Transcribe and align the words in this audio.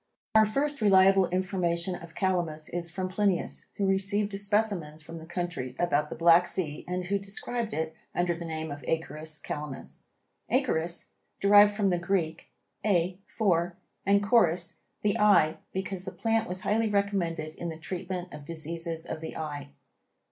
Our 0.33 0.47
first 0.47 0.81
reliable 0.81 1.27
information 1.29 1.93
of 1.93 2.15
Calamus 2.15 2.69
is 2.69 2.89
from 2.89 3.07
Plinius, 3.07 3.67
who 3.75 3.85
received 3.85 4.33
specimens 4.33 5.03
from 5.03 5.19
the 5.19 5.27
country 5.27 5.75
about 5.77 6.09
the 6.09 6.15
Black 6.15 6.47
Sea 6.47 6.83
and 6.87 7.03
who 7.03 7.19
described 7.19 7.71
it 7.71 7.93
under 8.15 8.33
the 8.33 8.43
name 8.43 8.71
of 8.71 8.83
Acorus 8.87 9.37
calamus. 9.37 10.05
Acorus, 10.49 11.05
derived 11.39 11.75
from 11.75 11.89
the 11.91 11.99
Greek 11.99 12.49
a 12.83 13.19
for, 13.27 13.77
and 14.03 14.23
corus, 14.23 14.77
the 15.03 15.19
eye, 15.19 15.57
because 15.71 16.03
the 16.03 16.11
plant 16.11 16.49
was 16.49 16.61
highly 16.61 16.89
recommended 16.89 17.53
in 17.53 17.69
the 17.69 17.77
treatment 17.77 18.33
of 18.33 18.43
diseases 18.43 19.05
of 19.05 19.21
the 19.21 19.37
eye. 19.37 19.69